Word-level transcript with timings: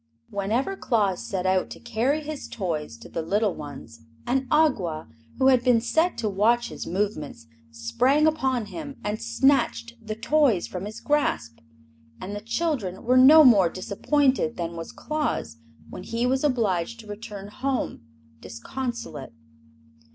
Whenever 0.31 0.75
Claus 0.75 1.23
set 1.23 1.45
out 1.45 1.69
to 1.69 1.79
carry 1.79 2.21
his 2.23 2.47
toys 2.47 2.97
to 2.97 3.07
the 3.07 3.21
little 3.21 3.53
ones 3.53 4.01
an 4.25 4.47
Awgwa, 4.49 5.07
who 5.37 5.49
had 5.49 5.63
been 5.63 5.79
set 5.79 6.17
to 6.17 6.27
watch 6.27 6.69
his 6.69 6.87
movements, 6.87 7.45
sprang 7.69 8.25
upon 8.25 8.65
him 8.65 8.95
and 9.03 9.21
snatched 9.21 9.93
the 10.01 10.15
toys 10.15 10.65
from 10.65 10.85
his 10.85 11.01
grasp. 11.01 11.59
And 12.19 12.35
the 12.35 12.41
children 12.41 13.03
were 13.03 13.15
no 13.15 13.43
more 13.43 13.69
disappointed 13.69 14.57
than 14.57 14.75
was 14.75 14.91
Claus 14.91 15.57
when 15.91 16.01
he 16.01 16.25
was 16.25 16.43
obliged 16.43 16.99
to 17.01 17.05
return 17.07 17.49
home 17.49 18.01
disconsolate. 18.39 19.33